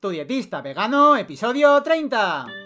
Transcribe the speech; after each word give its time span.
Tu 0.00 0.10
dietista 0.10 0.60
vegano, 0.60 1.16
episodio 1.16 1.82
30. 1.82 2.57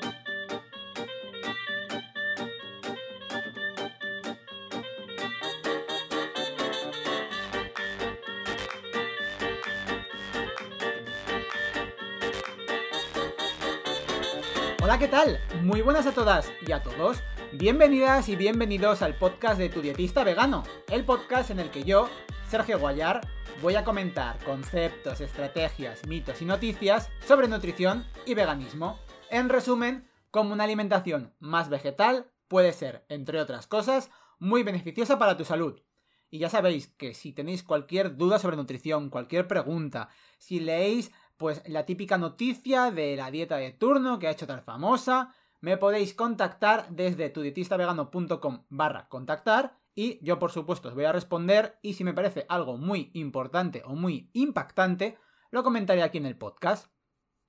¿Qué 15.02 15.08
tal? 15.08 15.40
Muy 15.62 15.80
buenas 15.80 16.06
a 16.06 16.12
todas 16.12 16.52
y 16.64 16.70
a 16.70 16.80
todos. 16.80 17.24
Bienvenidas 17.54 18.28
y 18.28 18.36
bienvenidos 18.36 19.02
al 19.02 19.16
podcast 19.16 19.58
de 19.58 19.68
Tu 19.68 19.82
dietista 19.82 20.22
vegano, 20.22 20.62
el 20.88 21.04
podcast 21.04 21.50
en 21.50 21.58
el 21.58 21.72
que 21.72 21.82
yo, 21.82 22.08
Sergio 22.48 22.78
Guayar, 22.78 23.20
voy 23.60 23.74
a 23.74 23.82
comentar 23.82 24.38
conceptos, 24.44 25.20
estrategias, 25.20 26.06
mitos 26.06 26.40
y 26.40 26.44
noticias 26.44 27.10
sobre 27.26 27.48
nutrición 27.48 28.06
y 28.26 28.34
veganismo. 28.34 29.00
En 29.28 29.48
resumen, 29.48 30.08
cómo 30.30 30.52
una 30.52 30.62
alimentación 30.62 31.34
más 31.40 31.68
vegetal 31.68 32.30
puede 32.46 32.72
ser, 32.72 33.04
entre 33.08 33.40
otras 33.40 33.66
cosas, 33.66 34.08
muy 34.38 34.62
beneficiosa 34.62 35.18
para 35.18 35.36
tu 35.36 35.44
salud. 35.44 35.82
Y 36.30 36.38
ya 36.38 36.48
sabéis 36.48 36.86
que 36.96 37.12
si 37.12 37.32
tenéis 37.32 37.64
cualquier 37.64 38.16
duda 38.16 38.38
sobre 38.38 38.56
nutrición, 38.56 39.10
cualquier 39.10 39.48
pregunta, 39.48 40.10
si 40.38 40.60
leéis 40.60 41.10
pues 41.42 41.60
la 41.66 41.84
típica 41.84 42.18
noticia 42.18 42.92
de 42.92 43.16
la 43.16 43.32
dieta 43.32 43.56
de 43.56 43.72
turno 43.72 44.20
que 44.20 44.28
ha 44.28 44.30
hecho 44.30 44.46
tal 44.46 44.62
famosa, 44.62 45.34
me 45.60 45.76
podéis 45.76 46.14
contactar 46.14 46.86
desde 46.90 47.30
tudietistavegano.com 47.30 48.66
barra 48.68 49.08
contactar 49.08 49.76
y 49.92 50.24
yo 50.24 50.38
por 50.38 50.52
supuesto 50.52 50.88
os 50.88 50.94
voy 50.94 51.02
a 51.02 51.10
responder 51.10 51.80
y 51.82 51.94
si 51.94 52.04
me 52.04 52.14
parece 52.14 52.46
algo 52.48 52.76
muy 52.76 53.10
importante 53.14 53.82
o 53.84 53.96
muy 53.96 54.30
impactante, 54.34 55.18
lo 55.50 55.64
comentaré 55.64 56.04
aquí 56.04 56.18
en 56.18 56.26
el 56.26 56.38
podcast. 56.38 56.92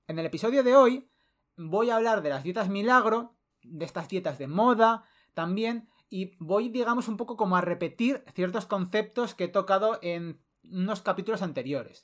En 0.08 0.18
el 0.18 0.26
episodio 0.26 0.64
de 0.64 0.74
hoy 0.74 1.08
voy 1.56 1.90
a 1.90 1.94
hablar 1.96 2.20
de 2.22 2.30
las 2.30 2.42
dietas 2.42 2.68
milagro, 2.68 3.36
de 3.62 3.84
estas 3.84 4.08
dietas 4.08 4.38
de 4.38 4.48
moda 4.48 5.04
también, 5.34 5.88
y 6.10 6.34
voy 6.40 6.68
digamos 6.68 7.06
un 7.06 7.16
poco 7.16 7.36
como 7.36 7.56
a 7.56 7.60
repetir 7.60 8.24
ciertos 8.34 8.66
conceptos 8.66 9.36
que 9.36 9.44
he 9.44 9.48
tocado 9.48 10.00
en 10.02 10.42
unos 10.64 11.00
capítulos 11.00 11.42
anteriores, 11.42 12.02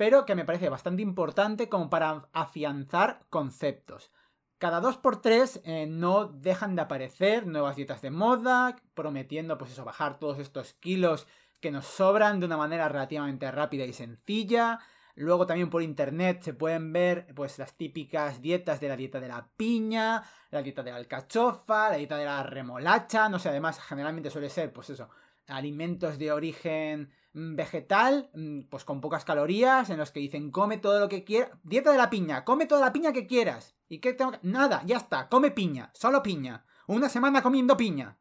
pero 0.00 0.24
que 0.24 0.34
me 0.34 0.46
parece 0.46 0.70
bastante 0.70 1.02
importante 1.02 1.68
como 1.68 1.90
para 1.90 2.26
afianzar 2.32 3.20
conceptos. 3.28 4.10
Cada 4.56 4.80
dos 4.80 4.96
por 4.96 5.20
tres 5.20 5.60
eh, 5.62 5.86
no 5.86 6.24
dejan 6.24 6.74
de 6.74 6.80
aparecer 6.80 7.46
nuevas 7.46 7.76
dietas 7.76 8.00
de 8.00 8.10
moda, 8.10 8.76
prometiendo 8.94 9.58
pues 9.58 9.72
eso, 9.72 9.84
bajar 9.84 10.18
todos 10.18 10.38
estos 10.38 10.72
kilos 10.72 11.26
que 11.60 11.70
nos 11.70 11.84
sobran 11.84 12.40
de 12.40 12.46
una 12.46 12.56
manera 12.56 12.88
relativamente 12.88 13.50
rápida 13.50 13.84
y 13.84 13.92
sencilla. 13.92 14.78
Luego 15.16 15.46
también 15.46 15.68
por 15.68 15.82
internet 15.82 16.40
se 16.40 16.54
pueden 16.54 16.94
ver 16.94 17.26
pues 17.34 17.58
las 17.58 17.74
típicas 17.74 18.40
dietas 18.40 18.80
de 18.80 18.88
la 18.88 18.96
dieta 18.96 19.20
de 19.20 19.28
la 19.28 19.50
piña, 19.54 20.22
la 20.50 20.62
dieta 20.62 20.82
de 20.82 20.92
la 20.92 20.96
alcachofa, 20.96 21.90
la 21.90 21.96
dieta 21.96 22.16
de 22.16 22.24
la 22.24 22.42
remolacha, 22.42 23.28
no 23.28 23.38
sé, 23.38 23.50
además 23.50 23.78
generalmente 23.78 24.30
suele 24.30 24.48
ser 24.48 24.72
pues 24.72 24.88
eso, 24.88 25.10
alimentos 25.50 26.18
de 26.18 26.32
origen 26.32 27.10
mm, 27.32 27.56
vegetal, 27.56 28.30
mm, 28.34 28.62
pues 28.70 28.84
con 28.84 29.00
pocas 29.00 29.24
calorías, 29.24 29.90
en 29.90 29.98
los 29.98 30.12
que 30.12 30.20
dicen 30.20 30.50
come 30.50 30.78
todo 30.78 31.00
lo 31.00 31.08
que 31.08 31.24
quieras, 31.24 31.50
dieta 31.62 31.92
de 31.92 31.98
la 31.98 32.10
piña, 32.10 32.44
come 32.44 32.66
toda 32.66 32.80
la 32.80 32.92
piña 32.92 33.12
que 33.12 33.26
quieras. 33.26 33.76
¿Y 33.88 33.98
qué 33.98 34.12
tengo 34.14 34.32
que...? 34.32 34.38
Nada, 34.42 34.82
ya 34.86 34.96
está, 34.96 35.28
come 35.28 35.50
piña, 35.50 35.90
solo 35.94 36.22
piña. 36.22 36.64
Una 36.86 37.08
semana 37.08 37.42
comiendo 37.42 37.76
piña. 37.76 38.18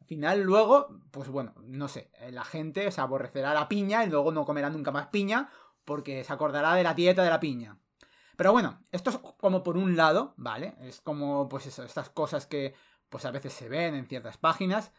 Al 0.00 0.06
final, 0.06 0.42
luego, 0.42 1.00
pues 1.10 1.28
bueno, 1.28 1.54
no 1.64 1.88
sé, 1.88 2.10
eh, 2.20 2.32
la 2.32 2.44
gente 2.44 2.90
se 2.90 3.00
aborrecerá 3.00 3.54
la 3.54 3.68
piña 3.68 4.04
y 4.04 4.10
luego 4.10 4.32
no 4.32 4.44
comerá 4.44 4.68
nunca 4.68 4.90
más 4.90 5.06
piña 5.08 5.50
porque 5.84 6.24
se 6.24 6.32
acordará 6.32 6.74
de 6.74 6.82
la 6.82 6.94
dieta 6.94 7.22
de 7.22 7.30
la 7.30 7.40
piña. 7.40 7.78
Pero 8.36 8.52
bueno, 8.52 8.82
esto 8.90 9.10
es 9.10 9.18
como 9.38 9.62
por 9.62 9.76
un 9.76 9.96
lado, 9.96 10.34
¿vale? 10.36 10.74
Es 10.80 11.00
como, 11.00 11.48
pues 11.48 11.66
eso, 11.66 11.84
estas 11.84 12.10
cosas 12.10 12.46
que 12.46 12.74
pues 13.08 13.26
a 13.26 13.30
veces 13.30 13.52
se 13.52 13.68
ven 13.68 13.94
en 13.94 14.06
ciertas 14.06 14.38
páginas. 14.38 14.92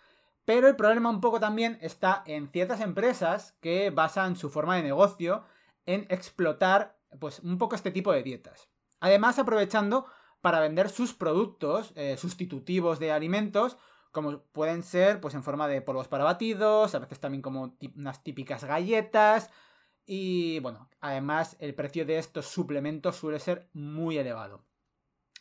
Pero 0.46 0.68
el 0.68 0.76
problema 0.76 1.10
un 1.10 1.22
poco 1.22 1.40
también 1.40 1.78
está 1.82 2.24
en 2.26 2.50
ciertas 2.50 2.82
empresas 2.82 3.56
que 3.62 3.90
basan 3.90 4.36
su 4.36 4.50
forma 4.50 4.76
de 4.76 4.84
negocio 4.84 5.44
en 5.86 6.06
explotar, 6.10 6.98
pues, 7.20 7.40
un 7.40 7.58
poco 7.58 7.76
este 7.76 7.92
tipo 7.92 8.12
de 8.12 8.24
dietas. 8.24 8.70
Además, 9.00 9.40
aprovechando 9.40 10.06
para 10.42 10.60
vender 10.60 10.90
sus 10.90 11.14
productos 11.14 11.94
eh, 11.96 12.18
sustitutivos 12.18 13.00
de 13.00 13.12
alimentos, 13.12 13.78
como 14.14 14.44
pueden 14.52 14.84
ser 14.84 15.20
pues 15.20 15.34
en 15.34 15.44
forma 15.44 15.68
de 15.68 15.82
polvos 15.82 16.08
para 16.08 16.24
batidos, 16.24 16.94
a 16.94 17.00
veces 17.00 17.20
también 17.20 17.42
como 17.42 17.76
unas 17.96 18.24
típicas 18.24 18.64
galletas. 18.64 19.50
Y 20.06 20.60
bueno, 20.60 20.90
además 21.02 21.56
el 21.60 21.74
precio 21.74 22.06
de 22.06 22.20
estos 22.20 22.46
suplementos 22.46 23.16
suele 23.16 23.40
ser 23.40 23.70
muy 23.74 24.18
elevado. 24.18 24.64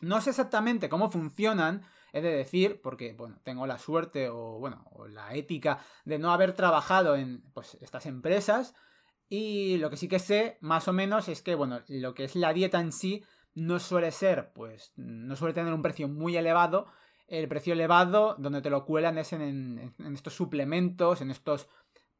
No 0.00 0.20
sé 0.20 0.30
exactamente 0.30 0.88
cómo 0.88 1.10
funcionan, 1.10 1.82
he 2.12 2.20
de 2.20 2.34
decir, 2.34 2.80
porque 2.82 3.14
bueno, 3.14 3.38
tengo 3.42 3.66
la 3.66 3.78
suerte 3.78 4.28
o 4.28 4.58
bueno, 4.58 4.84
o 4.92 5.06
la 5.06 5.34
ética 5.34 5.78
de 6.04 6.18
no 6.18 6.32
haber 6.32 6.52
trabajado 6.52 7.16
en 7.16 7.42
pues, 7.54 7.76
estas 7.80 8.06
empresas. 8.06 8.74
Y 9.28 9.78
lo 9.78 9.88
que 9.88 9.96
sí 9.96 10.08
que 10.08 10.18
sé, 10.18 10.58
más 10.60 10.88
o 10.88 10.92
menos, 10.92 11.28
es 11.28 11.42
que 11.42 11.54
bueno, 11.54 11.80
lo 11.88 12.14
que 12.14 12.24
es 12.24 12.36
la 12.36 12.52
dieta 12.52 12.80
en 12.80 12.92
sí 12.92 13.24
no 13.54 13.78
suele 13.78 14.10
ser, 14.10 14.52
pues, 14.52 14.92
no 14.96 15.36
suele 15.36 15.54
tener 15.54 15.72
un 15.72 15.82
precio 15.82 16.08
muy 16.08 16.36
elevado. 16.36 16.86
El 17.28 17.48
precio 17.48 17.72
elevado, 17.72 18.36
donde 18.38 18.62
te 18.62 18.70
lo 18.70 18.84
cuelan, 18.84 19.18
es 19.18 19.32
en, 19.32 19.94
estos 20.12 20.34
suplementos, 20.34 21.20
en 21.20 21.30
estos 21.30 21.68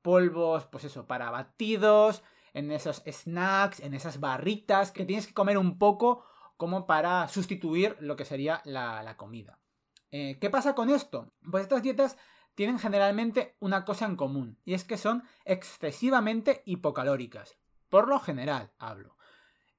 polvos, 0.01 0.67
pues 0.67 0.85
eso, 0.85 1.07
para 1.07 1.31
batidos, 1.31 2.23
en 2.55 2.71
esos 2.71 3.03
snacks, 3.07 3.81
en 3.81 3.95
esas 3.95 4.21
barritas, 4.21 4.91
que 4.91 5.05
tienes 5.05 5.27
que 5.27 5.35
comer 5.35 5.59
un 5.59 5.79
poco 5.79 6.25
como 6.57 6.87
para 6.87 7.29
sustituir 7.29 7.97
lo 8.01 8.17
que 8.17 8.25
sería 8.25 8.63
la, 8.65 9.17
comida. 9.17 9.59
Eh, 10.13 10.37
¿Qué 10.39 10.51
pasa 10.51 10.75
con 10.75 10.91
esto? 10.91 11.33
Pues 11.51 11.63
estas 11.63 11.83
dietas 11.83 12.19
tienen 12.55 12.79
generalmente 12.79 13.57
una 13.61 13.85
cosa 13.87 14.05
en 14.05 14.17
común, 14.17 14.59
y 14.65 14.75
es 14.75 14.85
que 14.85 14.99
son 14.99 15.25
excesivamente 15.47 16.63
hipocalóricas. 16.67 17.57
Por 17.89 18.09
lo 18.09 18.21
general, 18.21 18.71
hablo. 18.79 19.17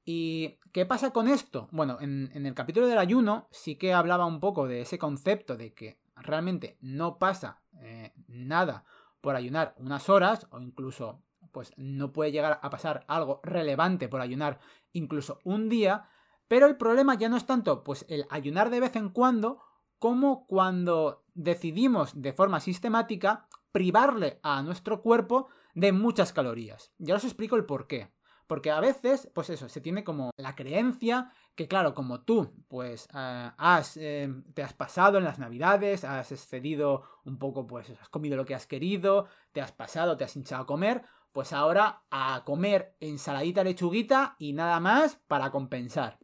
¿Y 0.05 0.59
qué 0.71 0.85
pasa 0.85 1.11
con 1.11 1.27
esto? 1.27 1.69
Bueno, 1.71 1.99
en, 2.01 2.31
el 2.33 2.53
capítulo 2.55 2.87
del 2.87 2.97
ayuno 2.97 3.47
sí 3.51 3.75
que 3.75 3.93
hablaba 3.93 4.25
un 4.25 4.39
poco 4.39 4.67
de 4.67 4.81
ese 4.81 4.97
concepto 4.97 5.55
de 5.55 5.73
que 5.73 5.99
realmente 6.15 6.77
no 6.81 7.19
pasa 7.19 7.61
eh, 7.81 8.11
nada 8.27 8.83
por 9.21 9.35
ayunar 9.35 9.75
unas 9.77 10.09
horas 10.09 10.47
o 10.49 10.59
incluso 10.59 11.21
pues 11.51 11.71
no 11.77 12.11
puede 12.11 12.31
llegar 12.31 12.59
a 12.61 12.69
pasar 12.69 13.05
algo 13.07 13.39
relevante 13.43 14.09
por 14.09 14.19
ayunar 14.19 14.59
incluso 14.91 15.39
un 15.43 15.69
día, 15.69 16.09
pero 16.47 16.65
el 16.65 16.75
problema 16.75 17.15
ya 17.15 17.29
no 17.29 17.37
es 17.37 17.45
tanto 17.45 17.83
pues 17.83 18.05
el 18.09 18.25
ayunar 18.29 18.69
de 18.71 18.81
vez 18.81 18.95
en 18.95 19.09
cuando 19.09 19.61
como 20.03 20.45
cuando 20.47 21.23
decidimos 21.33 22.21
de 22.21 22.33
forma 22.33 22.59
sistemática 22.59 23.47
privarle 23.71 24.41
a 24.43 24.61
nuestro 24.61 25.01
cuerpo 25.01 25.47
de 25.75 25.93
muchas 25.93 26.33
calorías. 26.33 26.91
Ya 26.97 27.15
os 27.15 27.23
explico 27.23 27.55
el 27.55 27.63
por 27.63 27.87
qué. 27.87 28.11
Porque 28.45 28.69
a 28.69 28.81
veces, 28.81 29.31
pues 29.33 29.49
eso, 29.49 29.69
se 29.69 29.79
tiene 29.79 30.03
como 30.03 30.31
la 30.35 30.57
creencia 30.57 31.31
que, 31.55 31.69
claro, 31.69 31.93
como 31.93 32.19
tú, 32.19 32.51
pues 32.67 33.07
eh, 33.13 33.51
has, 33.57 33.95
eh, 33.95 34.27
te 34.53 34.61
has 34.61 34.73
pasado 34.73 35.19
en 35.19 35.23
las 35.23 35.39
navidades, 35.39 36.03
has 36.03 36.33
excedido 36.33 37.03
un 37.23 37.39
poco, 37.39 37.65
pues 37.65 37.89
has 37.89 38.09
comido 38.09 38.35
lo 38.35 38.43
que 38.43 38.55
has 38.55 38.67
querido, 38.67 39.27
te 39.53 39.61
has 39.61 39.71
pasado, 39.71 40.17
te 40.17 40.25
has 40.25 40.35
hinchado 40.35 40.63
a 40.63 40.67
comer, 40.67 41.03
pues 41.31 41.53
ahora 41.53 42.03
a 42.11 42.43
comer 42.43 42.97
ensaladita 42.99 43.63
lechuguita 43.63 44.35
y 44.37 44.51
nada 44.51 44.81
más 44.81 45.21
para 45.29 45.49
compensar. 45.49 46.19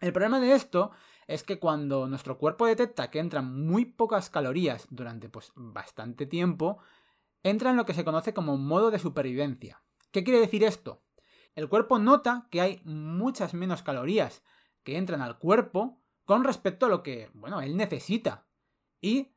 El 0.00 0.12
problema 0.12 0.40
de 0.40 0.52
esto 0.52 0.90
es 1.28 1.44
que 1.44 1.60
cuando 1.60 2.08
nuestro 2.08 2.38
cuerpo 2.38 2.66
detecta 2.66 3.10
que 3.10 3.20
entran 3.20 3.64
muy 3.66 3.84
pocas 3.84 4.30
calorías 4.30 4.88
durante 4.90 5.28
pues 5.28 5.52
bastante 5.54 6.26
tiempo, 6.26 6.78
entra 7.44 7.70
en 7.70 7.76
lo 7.76 7.86
que 7.86 7.94
se 7.94 8.04
conoce 8.04 8.34
como 8.34 8.56
modo 8.56 8.90
de 8.90 8.98
supervivencia. 8.98 9.80
¿Qué 10.10 10.24
quiere 10.24 10.40
decir 10.40 10.64
esto? 10.64 11.02
el 11.58 11.68
cuerpo 11.68 11.98
nota 11.98 12.46
que 12.52 12.60
hay 12.60 12.80
muchas 12.84 13.52
menos 13.52 13.82
calorías 13.82 14.44
que 14.84 14.96
entran 14.96 15.22
al 15.22 15.38
cuerpo 15.38 16.00
con 16.24 16.44
respecto 16.44 16.86
a 16.86 16.88
lo 16.88 17.02
que, 17.02 17.30
bueno, 17.34 17.60
él 17.60 17.76
necesita. 17.76 18.46
Y, 19.00 19.32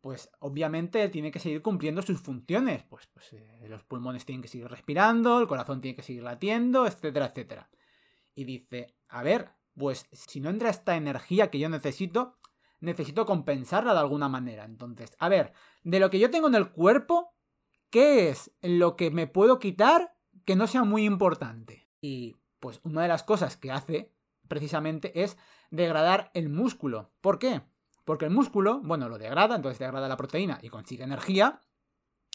pues, 0.00 0.30
obviamente 0.38 1.02
él 1.02 1.10
tiene 1.10 1.30
que 1.30 1.38
seguir 1.38 1.60
cumpliendo 1.60 2.00
sus 2.00 2.18
funciones. 2.18 2.84
Pues, 2.84 3.08
pues 3.08 3.34
eh, 3.34 3.66
los 3.68 3.84
pulmones 3.84 4.24
tienen 4.24 4.40
que 4.40 4.48
seguir 4.48 4.68
respirando, 4.68 5.38
el 5.38 5.48
corazón 5.48 5.82
tiene 5.82 5.96
que 5.96 6.02
seguir 6.02 6.22
latiendo, 6.22 6.86
etcétera, 6.86 7.26
etcétera. 7.26 7.68
Y 8.34 8.44
dice, 8.44 8.96
a 9.08 9.22
ver, 9.22 9.50
pues 9.76 10.06
si 10.12 10.40
no 10.40 10.50
entra 10.50 10.70
esta 10.70 10.96
energía 10.96 11.50
que 11.50 11.58
yo 11.58 11.68
necesito, 11.68 12.38
necesito 12.80 13.26
compensarla 13.26 13.92
de 13.92 14.00
alguna 14.00 14.28
manera. 14.28 14.64
Entonces, 14.64 15.16
a 15.18 15.28
ver, 15.28 15.52
de 15.82 16.00
lo 16.00 16.10
que 16.10 16.18
yo 16.18 16.30
tengo 16.30 16.48
en 16.48 16.54
el 16.54 16.70
cuerpo, 16.70 17.34
¿qué 17.90 18.28
es 18.28 18.52
lo 18.62 18.96
que 18.96 19.10
me 19.10 19.26
puedo 19.26 19.58
quitar 19.58 20.14
que 20.44 20.56
no 20.56 20.66
sea 20.66 20.84
muy 20.84 21.04
importante. 21.04 21.88
Y 22.00 22.36
pues 22.58 22.80
una 22.82 23.02
de 23.02 23.08
las 23.08 23.22
cosas 23.22 23.56
que 23.56 23.70
hace 23.70 24.12
precisamente 24.48 25.22
es 25.22 25.36
degradar 25.70 26.30
el 26.34 26.48
músculo. 26.48 27.12
¿Por 27.20 27.38
qué? 27.38 27.62
Porque 28.04 28.24
el 28.24 28.30
músculo, 28.32 28.80
bueno, 28.80 29.08
lo 29.08 29.18
degrada, 29.18 29.56
entonces 29.56 29.78
degrada 29.78 30.08
la 30.08 30.16
proteína 30.16 30.58
y 30.62 30.68
consigue 30.68 31.04
energía. 31.04 31.60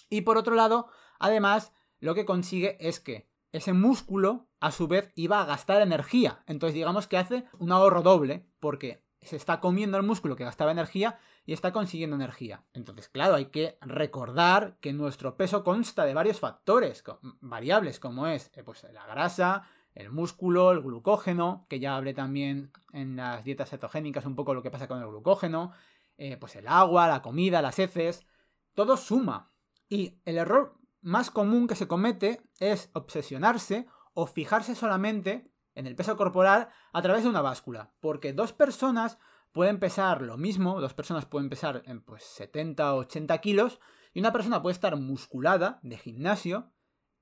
Y 0.10 0.22
por 0.22 0.38
otro 0.38 0.56
lado, 0.56 0.88
además, 1.20 1.74
lo 2.00 2.16
que 2.16 2.26
consigue 2.26 2.78
es 2.80 3.00
que 3.00 3.28
ese 3.56 3.74
músculo 3.74 4.48
a 4.60 4.72
su 4.72 4.88
vez 4.88 5.12
iba 5.16 5.42
a 5.42 5.46
gastar 5.46 5.82
energía. 5.82 6.44
Entonces 6.48 6.74
digamos 6.74 7.08
que 7.08 7.18
hace 7.18 7.46
un 7.58 7.72
ahorro 7.72 8.02
doble 8.02 8.46
porque 8.60 9.04
se 9.22 9.36
está 9.36 9.60
comiendo 9.60 9.98
el 9.98 10.04
músculo 10.04 10.36
que 10.36 10.44
gastaba 10.44 10.72
energía 10.72 11.20
y 11.46 11.54
está 11.54 11.72
consiguiendo 11.72 12.16
energía. 12.16 12.64
Entonces, 12.74 13.10
claro, 13.10 13.36
hay 13.36 13.46
que 13.48 13.78
recordar 13.82 14.78
que 14.82 14.94
nuestro 14.94 15.36
peso 15.36 15.64
consta 15.64 16.06
de 16.06 16.14
varios 16.14 16.40
factores, 16.40 17.04
variables, 17.42 18.00
como 18.00 18.28
es 18.28 18.52
eh, 18.56 18.64
pues, 18.64 18.86
la 18.92 19.06
grasa, 19.08 19.68
el 19.94 20.12
músculo, 20.12 20.72
el 20.72 20.82
glucógeno, 20.82 21.66
que 21.70 21.80
ya 21.80 21.96
hablé 21.96 22.14
también 22.14 22.72
en 22.92 23.16
las 23.16 23.44
dietas 23.44 23.70
cetogénicas 23.70 24.26
un 24.26 24.36
poco 24.36 24.54
lo 24.54 24.62
que 24.62 24.72
pasa 24.72 24.88
con 24.88 25.02
el 25.02 25.08
glucógeno, 25.08 25.72
eh, 26.18 26.38
pues 26.38 26.56
el 26.56 26.68
agua, 26.68 27.08
la 27.08 27.22
comida, 27.22 27.62
las 27.62 27.80
heces, 27.80 28.26
todo 28.74 28.98
suma. 28.98 29.52
Y 29.90 30.20
el 30.26 30.38
error 30.38 30.78
más 31.06 31.30
común 31.30 31.68
que 31.68 31.76
se 31.76 31.88
comete 31.88 32.42
es 32.60 32.90
obsesionarse 32.94 33.88
o 34.14 34.26
fijarse 34.26 34.74
solamente 34.74 35.52
en 35.76 35.86
el 35.86 35.96
peso 35.96 36.18
corporal 36.18 36.70
a 36.94 37.02
través 37.02 37.24
de 37.24 37.30
una 37.30 37.42
báscula, 37.42 37.94
porque 38.00 38.34
dos 38.34 38.54
personas 38.54 39.20
pueden 39.52 39.80
pesar 39.80 40.24
lo 40.24 40.38
mismo, 40.38 40.82
dos 40.82 40.94
personas 40.94 41.26
pueden 41.26 41.50
pesar 41.50 41.84
en 41.86 42.02
pues 42.02 42.24
70 42.24 42.96
o 42.96 42.98
80 43.00 43.38
kilos, 43.38 43.80
y 44.14 44.20
una 44.20 44.34
persona 44.34 44.62
puede 44.62 44.74
estar 44.74 44.96
musculada 44.98 45.80
de 45.84 45.98
gimnasio, 45.98 46.72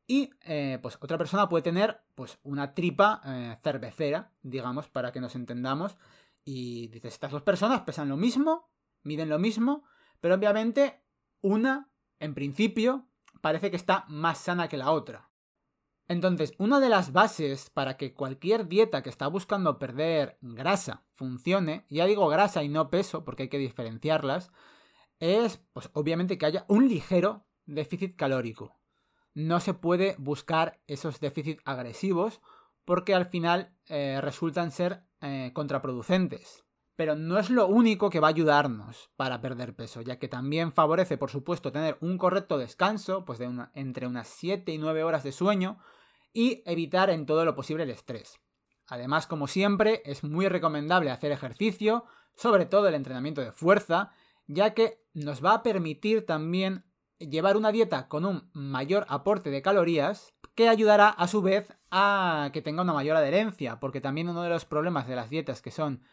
y 0.08 0.32
eh, 0.42 0.80
pues 0.82 0.98
otra 1.02 1.18
persona 1.18 1.50
puede 1.50 1.64
tener 1.64 2.02
pues 2.16 2.40
una 2.44 2.74
tripa 2.74 3.22
eh, 3.26 3.58
cervecera, 3.64 4.32
digamos, 4.42 4.88
para 4.88 5.12
que 5.12 5.22
nos 5.22 5.36
entendamos. 5.36 5.98
Y 6.44 6.88
dices, 6.88 7.14
estas 7.14 7.32
dos 7.32 7.42
personas 7.42 7.82
pesan 7.82 8.10
lo 8.10 8.18
mismo, 8.18 8.70
miden 9.04 9.30
lo 9.30 9.40
mismo, 9.40 9.84
pero 10.20 10.36
obviamente 10.36 11.02
una, 11.42 11.90
en 12.20 12.34
principio, 12.34 13.08
parece 13.44 13.70
que 13.70 13.78
está 13.78 14.06
más 14.08 14.38
sana 14.38 14.70
que 14.70 14.78
la 14.78 14.92
otra. 14.92 15.30
Entonces, 16.08 16.54
una 16.58 16.80
de 16.80 16.90
las 16.90 17.12
bases 17.12 17.70
para 17.70 17.98
que 17.98 18.16
cualquier 18.16 18.68
dieta 18.68 19.04
que 19.04 19.10
está 19.10 19.28
buscando 19.28 19.78
perder 19.78 20.40
grasa 20.42 21.04
funcione, 21.12 21.86
ya 21.90 22.06
digo 22.06 22.28
grasa 22.30 22.64
y 22.64 22.70
no 22.70 22.90
peso 22.90 23.24
porque 23.24 23.44
hay 23.44 23.50
que 23.50 23.58
diferenciarlas, 23.60 24.52
es 25.20 25.62
pues 25.74 25.92
obviamente 25.94 26.38
que 26.38 26.46
haya 26.46 26.66
un 26.70 26.88
ligero 26.88 27.46
déficit 27.66 28.16
calórico 28.16 28.80
no 29.34 29.60
se 29.60 29.74
puede 29.74 30.16
buscar 30.20 30.80
esos 30.88 31.20
déficits 31.20 31.62
agresivos 31.66 32.42
porque 32.86 33.16
al 33.16 33.26
final 33.26 33.76
eh, 33.88 34.20
resultan 34.22 34.72
ser 34.72 35.04
eh, 35.22 35.52
contraproducentes. 35.54 36.64
Pero 36.96 37.16
no 37.16 37.40
es 37.40 37.50
lo 37.50 37.68
único 37.68 38.10
que 38.10 38.20
va 38.20 38.28
a 38.28 38.30
ayudarnos 38.30 39.10
para 39.16 39.42
perder 39.42 39.76
peso, 39.76 40.02
ya 40.02 40.20
que 40.20 40.28
también 40.28 40.72
favorece, 40.72 41.18
por 41.18 41.32
supuesto, 41.32 41.72
tener 41.72 41.98
un 42.02 42.18
correcto 42.18 42.58
descanso, 42.58 43.26
pues 43.26 43.40
de 43.40 43.50
entre 43.74 44.08
unas 44.08 44.28
7 44.28 44.72
y 44.72 44.78
9 44.78 45.04
horas 45.04 45.24
de 45.24 45.32
sueño, 45.32 45.80
y 46.34 46.62
evitar 46.66 47.10
en 47.10 47.26
todo 47.26 47.46
lo 47.46 47.56
posible 47.56 47.84
el 47.84 47.90
estrés. 47.90 48.40
Además, 48.88 49.28
como 49.28 49.48
siempre, 49.48 50.02
es 50.06 50.24
muy 50.24 50.48
recomendable 50.48 51.10
hacer 51.10 51.32
ejercicio, 51.32 52.06
sobre 52.36 52.66
todo 52.66 52.88
el 52.88 52.96
entrenamiento 52.96 53.42
de 53.42 53.52
fuerza, 53.52 54.12
ya 54.48 54.74
que 54.74 55.04
nos 55.14 55.44
va 55.44 55.54
a 55.54 55.64
permitir 55.64 56.26
también 56.26 56.86
llevar 57.20 57.56
una 57.56 57.72
dieta 57.72 58.08
con 58.08 58.26
un 58.26 58.50
mayor 58.54 59.06
aporte 59.08 59.50
de 59.50 59.62
calorías 59.62 60.34
que 60.56 60.70
ayudará 60.70 61.10
a 61.10 61.28
su 61.28 61.42
vez 61.42 61.74
a 61.90 62.50
que 62.54 62.62
tenga 62.62 62.82
una 62.82 62.94
mayor 62.94 63.16
adherencia, 63.16 63.80
porque 63.80 64.02
también 64.02 64.30
uno 64.30 64.44
de 64.44 64.50
los 64.50 64.66
problemas 64.66 65.08
de 65.08 65.16
las 65.16 65.30
dietas 65.30 65.62
que 65.62 65.72
son 65.72 66.04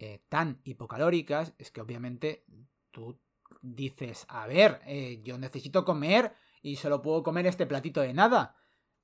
eh, 0.00 0.24
tan 0.28 0.60
hipocalóricas 0.64 1.54
es 1.58 1.70
que 1.70 1.80
obviamente 1.80 2.44
tú 2.90 3.20
dices, 3.62 4.26
a 4.28 4.48
ver, 4.48 4.80
eh, 4.86 5.20
yo 5.22 5.38
necesito 5.38 5.84
comer 5.84 6.34
y 6.60 6.74
solo 6.74 7.02
puedo 7.02 7.22
comer 7.22 7.46
este 7.46 7.66
platito 7.66 8.00
de 8.00 8.12
nada. 8.12 8.56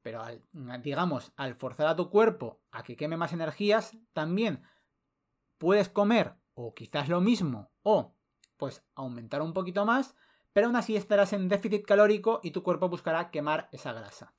Pero 0.02 0.25
digamos, 0.82 1.32
al 1.37 1.54
forzar 1.54 1.87
a 1.87 1.96
tu 1.96 2.10
cuerpo 2.10 2.60
a 2.72 2.82
que 2.82 2.96
queme 2.96 3.16
más 3.16 3.32
energías, 3.32 3.96
también 4.12 4.62
puedes 5.58 5.88
comer 5.88 6.34
o 6.54 6.75
quizás 6.75 7.08
lo 7.08 7.20
mismo 7.20 7.70
o 7.82 8.16
pues 8.56 8.82
aumentar 8.94 9.43
un 9.43 9.52
poquito 9.52 9.84
más 9.84 10.16
pero 10.56 10.69
aún 10.69 10.76
así 10.76 10.96
estarás 10.96 11.34
en 11.34 11.50
déficit 11.50 11.84
calórico 11.84 12.40
y 12.43 12.50
tu 12.50 12.62
cuerpo 12.62 12.88
buscará 12.88 13.31
quemar 13.31 13.69
esa 13.72 13.93
grasa. 13.93 14.32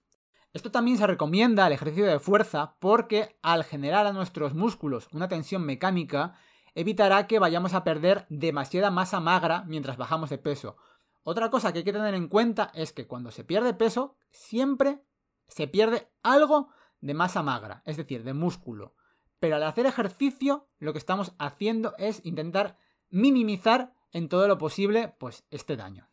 Esto 0.51 0.71
también 0.71 0.98
se 0.98 1.06
recomienda 1.06 1.63
al 1.63 1.74
ejercicio 1.74 2.07
de 2.07 2.18
fuerza 2.18 2.75
porque 2.80 3.38
al 3.44 3.63
generar 3.63 4.07
a 4.07 4.13
nuestros 4.13 4.56
músculos 4.56 5.07
una 5.12 5.27
tensión 5.27 5.63
mecánica, 5.63 6.33
evitará 6.77 7.25
que 7.25 7.39
vayamos 7.39 7.74
a 7.74 7.83
perder 7.83 8.27
demasiada 8.29 8.91
masa 8.91 9.19
magra 9.19 9.63
mientras 9.65 9.97
bajamos 9.97 10.29
de 10.29 10.38
peso. 10.38 10.77
Otra 11.24 11.50
cosa 11.50 11.74
que 11.74 11.79
hay 11.79 11.83
que 11.83 11.91
tener 11.91 12.13
en 12.13 12.27
cuenta 12.27 12.71
es 12.75 12.94
que 12.94 13.07
cuando 13.07 13.31
se 13.31 13.44
pierde 13.44 13.74
peso, 13.74 14.15
siempre 14.29 15.01
se 15.47 15.68
pierde 15.68 16.07
algo 16.21 16.69
de 17.01 17.15
masa 17.15 17.41
magra, 17.41 17.81
es 17.85 17.97
decir, 17.97 18.24
de 18.24 18.35
músculo. 18.35 18.94
Pero 19.39 19.56
al 19.56 19.63
hacer 19.63 19.88
ejercicio, 19.88 20.69
lo 20.77 20.94
que 20.94 21.00
estamos 21.00 21.33
haciendo 21.39 21.95
es 21.97 22.24
intentar 22.24 22.77
minimizar 23.09 23.95
en 24.12 24.30
todo 24.30 24.47
lo 24.47 24.59
posible, 24.59 25.15
pues 25.18 25.45
este 25.50 25.77
daño. 25.77 26.07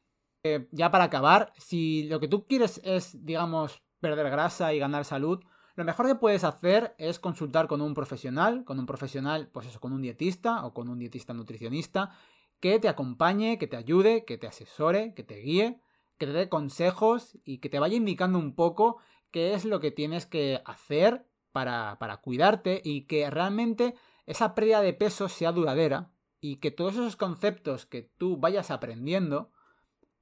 Eh, 0.45 0.67
ya 0.73 0.91
para 0.91 1.05
acabar, 1.05 1.53
si 1.59 2.05
lo 2.05 2.21
que 2.21 2.29
tú 2.29 2.47
quieres 2.47 2.81
es, 2.85 3.23
digamos, 3.23 3.83
perder 4.01 4.31
grasa 4.31 4.73
y 4.73 4.79
ganar 4.79 5.05
salud, 5.05 5.45
lo 5.75 5.85
mejor 5.85 6.07
que 6.07 6.15
puedes 6.15 6.45
hacer 6.45 6.95
es 6.99 7.19
consultar 7.19 7.67
con 7.67 7.81
un 7.81 7.95
profesional, 7.95 8.65
con 8.65 8.79
un 8.79 8.87
profesional, 8.87 9.49
pues 9.53 9.67
eso, 9.67 9.81
con 9.81 9.93
un 9.93 10.03
dietista 10.03 10.65
o 10.65 10.73
con 10.73 10.89
un 10.89 10.99
dietista 10.99 11.35
nutricionista, 11.35 12.17
que 12.61 12.79
te 12.79 12.89
acompañe, 12.89 13.59
que 13.59 13.67
te 13.67 13.77
ayude, 13.77 14.25
que 14.25 14.39
te 14.39 14.47
asesore, 14.47 15.15
que 15.15 15.25
te 15.25 15.37
guíe, 15.37 15.81
que 16.19 16.27
te 16.27 16.33
dé 16.33 16.49
consejos 16.49 17.39
y 17.45 17.59
que 17.59 17.69
te 17.69 17.79
vaya 17.79 17.97
indicando 17.97 18.39
un 18.39 18.55
poco 18.55 18.99
qué 19.31 19.55
es 19.55 19.65
lo 19.65 19.81
que 19.81 19.91
tienes 19.91 20.27
que 20.27 20.63
hacer 20.65 21.27
para, 21.53 21.99
para 21.99 22.19
cuidarte 22.19 22.81
y 22.85 23.03
que 23.03 23.29
realmente 23.31 23.95
esa 24.27 24.55
pérdida 24.55 24.81
de 24.81 24.95
peso 24.95 25.29
sea 25.29 25.53
duradera, 25.53 26.15
y 26.45 26.57
que 26.57 26.71
todos 26.71 26.93
esos 26.93 27.17
conceptos 27.17 27.87
que 27.87 28.03
tú 28.03 28.37
vayas 28.37 28.71
aprendiendo, 28.71 29.51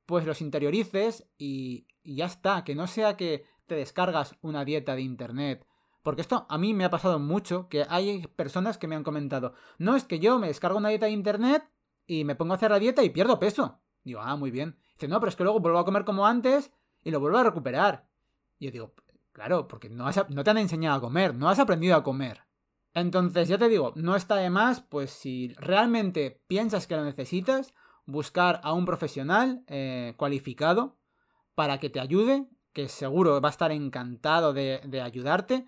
pues 0.07 0.25
los 0.25 0.41
interiorices 0.41 1.27
y, 1.37 1.89
ya 2.05 2.27
está, 2.27 2.63
que 2.63 2.77
no 2.77 2.87
sea 2.87 3.17
que 3.17 3.45
te 3.67 3.75
descargas 3.75 4.37
una 4.41 4.65
dieta 4.65 4.95
de 4.95 5.03
internet. 5.03 5.67
Porque 6.03 6.21
esto 6.21 6.47
a 6.49 6.59
mí 6.59 6.75
me 6.75 6.85
ha 6.85 6.91
pasado 6.91 7.19
mucho, 7.19 7.69
que 7.69 7.87
hay 7.89 8.27
personas 8.27 8.77
que 8.77 8.89
me 8.89 8.97
han 8.97 9.05
comentado, 9.05 9.55
no 9.79 9.95
es 9.95 10.05
que 10.05 10.19
yo 10.19 10.39
me 10.39 10.49
descargo 10.49 10.79
una 10.79 10.89
dieta 10.89 11.07
de 11.07 11.13
internet 11.13 11.69
y 12.07 12.25
me 12.25 12.35
pongo 12.35 12.55
a 12.55 12.57
hacer 12.57 12.71
la 12.71 12.79
dieta 12.79 13.03
y 13.03 13.11
pierdo 13.11 13.39
peso. 13.39 13.81
Digo, 14.05 14.21
ah, 14.21 14.37
muy 14.37 14.51
bien. 14.51 14.77
Dice, 14.95 15.09
no, 15.09 15.21
pero 15.21 15.31
es 15.31 15.37
que 15.37 15.45
luego 15.45 15.61
vuelvo 15.61 15.79
a 15.79 15.85
comer 15.85 16.05
como 16.05 16.27
antes 16.27 16.73
y 17.05 17.11
lo 17.11 17.21
vuelvo 17.21 17.39
a 17.39 17.45
recuperar. 17.45 18.09
Y 18.59 18.67
yo 18.67 18.71
digo, 18.73 18.95
claro, 19.33 19.69
porque 19.69 19.89
no, 19.89 20.07
no 20.29 20.45
te 20.45 20.51
han 20.51 20.59
enseñado 20.59 20.99
a 20.99 21.01
comer, 21.01 21.35
no 21.35 21.49
has 21.49 21.59
aprendido 21.59 21.97
a 21.97 22.03
comer. 22.03 22.43
Entonces, 22.95 23.49
ya 23.49 23.59
te 23.59 23.69
digo, 23.69 23.93
no 23.97 24.17
está 24.17 24.37
de 24.37 24.51
más, 24.51 24.81
pues 24.81 25.11
si 25.11 25.55
realmente 25.55 26.43
piensas 26.47 26.87
que 26.87 26.97
lo 26.97 27.05
necesitas, 27.05 27.75
buscar 28.05 28.61
a 28.65 28.73
un 28.73 28.85
profesional 28.85 29.65
eh, 29.67 30.15
cualificado 30.17 30.99
para 31.55 31.79
que 31.79 31.91
te 31.91 32.01
ayude, 32.01 32.49
que 32.73 32.89
seguro 32.89 33.41
va 33.41 33.49
a 33.49 33.51
estar 33.51 33.73
encantado 33.73 34.53
de, 34.53 35.01
ayudarte 35.03 35.67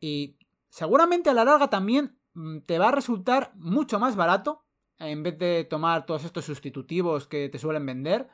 y 0.00 0.38
seguramente 0.68 1.30
a 1.30 1.34
la 1.34 1.44
larga 1.44 1.68
también 1.68 2.18
mm, 2.34 2.60
te 2.60 2.78
va 2.78 2.88
a 2.88 2.92
resultar 2.92 3.52
mucho 3.54 3.98
más 3.98 4.16
barato 4.16 4.64
en 4.98 5.22
vez 5.22 5.38
de 5.38 5.64
tomar 5.64 6.06
todos 6.06 6.24
estos 6.24 6.44
sustitutivos 6.44 7.26
que 7.26 7.48
te 7.48 7.58
suelen 7.58 7.84
vender. 7.84 8.28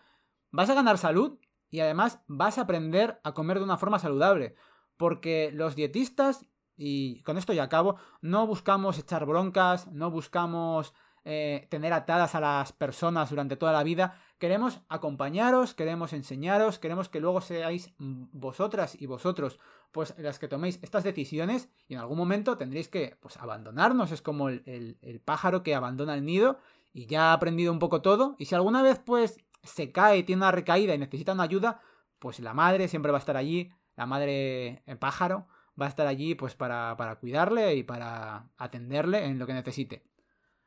Vas 0.50 0.71
a 0.71 0.75
ganar 0.75 0.99
salud 0.99 1.38
y 1.71 1.81
además 1.81 2.21
vas 2.29 2.59
a 2.59 2.62
aprender 2.62 3.21
a 3.25 3.33
comer 3.33 3.59
de 3.59 3.64
una 3.64 3.79
forma 3.79 3.99
saludable. 3.99 4.55
Porque 4.97 5.50
los 5.52 5.75
dietistas 5.75 6.47
y 6.76 7.23
con 7.23 7.38
esto 7.38 7.52
ya 7.52 7.64
acabo, 7.64 7.97
no 8.21 8.47
buscamos 8.47 8.99
echar 8.99 9.26
broncas, 9.26 9.88
no 9.88 10.11
buscamos 10.11 10.95
eh, 11.25 11.67
tener 11.71 11.93
atadas 11.93 12.35
a 12.35 12.41
las 12.41 12.73
personas 12.73 13.31
durante 13.31 13.57
toda 13.57 13.73
la 13.73 13.85
vida, 13.85 14.19
queremos 14.38 14.81
acompañaros, 14.88 15.75
queremos 15.75 16.12
enseñaros, 16.12 16.79
queremos 16.79 17.09
que 17.09 17.21
luego 17.21 17.41
seáis 17.41 17.93
vosotras 17.99 19.00
y 19.00 19.07
vosotros 19.07 19.61
pues 19.93 20.14
las 20.19 20.38
que 20.38 20.49
toméis 20.49 20.81
estas 20.83 21.05
decisiones 21.05 21.69
y 21.87 21.95
en 21.95 22.00
algún 22.00 22.19
momento 22.19 22.57
tendréis 22.57 22.88
que 22.88 23.17
pues 23.21 23.37
abandonarnos, 23.37 24.11
es 24.11 24.23
como 24.23 24.49
el, 24.49 24.99
el 25.00 25.21
pájaro 25.21 25.62
que 25.62 25.75
abandona 25.75 26.14
el 26.14 26.25
nido 26.25 26.59
y 26.93 27.07
ya 27.07 27.31
ha 27.31 27.33
aprendido 27.35 27.73
un 27.73 27.79
poco 27.79 28.02
todo 28.02 28.35
y 28.38 28.47
si 28.47 28.55
alguna 28.55 28.83
vez 28.83 28.99
pues 28.99 29.38
se 29.62 29.93
cae, 29.93 30.25
tiene 30.25 30.41
una 30.41 30.50
recaída 30.50 30.95
y 30.95 30.99
necesita 30.99 31.33
una 31.35 31.45
ayuda, 31.45 31.81
pues 32.19 32.41
la 32.41 32.55
madre 32.55 32.88
siempre 32.88 33.12
va 33.12 33.19
a 33.19 33.21
estar 33.21 33.37
allí, 33.37 33.71
la 33.97 34.07
madre 34.07 34.83
pájaro 34.99 35.47
va 35.81 35.87
a 35.87 35.88
estar 35.88 36.07
allí 36.07 36.35
pues 36.35 36.55
para, 36.55 36.97
para 36.97 37.17
cuidarle 37.17 37.76
y 37.76 37.83
para 37.83 38.50
atenderle 38.57 39.25
en 39.26 39.38
lo 39.38 39.47
que 39.47 39.55
necesite. 39.55 40.02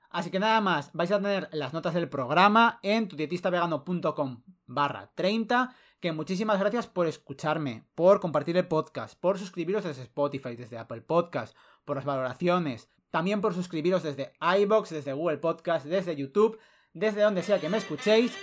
Así 0.09 0.31
que 0.31 0.39
nada 0.39 0.61
más, 0.61 0.91
vais 0.93 1.11
a 1.11 1.21
tener 1.21 1.49
las 1.51 1.73
notas 1.73 1.93
del 1.93 2.09
programa 2.09 2.79
en 2.81 3.07
tudietistavegano.com 3.07 4.43
barra 4.67 5.11
30, 5.15 5.75
que 5.99 6.11
muchísimas 6.11 6.59
gracias 6.59 6.87
por 6.87 7.07
escucharme, 7.07 7.85
por 7.95 8.19
compartir 8.19 8.57
el 8.57 8.67
podcast, 8.67 9.19
por 9.19 9.37
suscribiros 9.37 9.83
desde 9.83 10.03
Spotify, 10.03 10.55
desde 10.55 10.77
Apple 10.77 11.01
Podcast, 11.01 11.55
por 11.83 11.97
las 11.97 12.05
valoraciones, 12.05 12.89
también 13.11 13.41
por 13.41 13.53
suscribiros 13.53 14.03
desde 14.03 14.33
iBox, 14.59 14.89
desde 14.89 15.13
Google 15.13 15.37
Podcast, 15.37 15.85
desde 15.85 16.15
YouTube, 16.15 16.59
desde 16.93 17.21
donde 17.21 17.43
sea 17.43 17.59
que 17.59 17.69
me 17.69 17.77
escuchéis. 17.77 18.33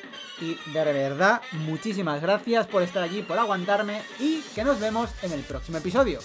Y 0.41 0.57
de 0.73 0.85
verdad, 0.85 1.43
muchísimas 1.53 2.23
gracias 2.23 2.67
por 2.67 2.83
estar 2.83 3.03
aquí, 3.03 3.23
por 3.23 3.39
aguantarme 3.39 4.03
y 4.19 4.41
que 4.55 4.65
nos 4.65 4.81
vemos 4.81 5.11
en 5.23 5.33
el 5.33 5.41
próximo 5.41 5.79
episodio. 5.79 6.21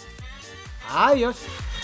Adiós. 0.90 1.77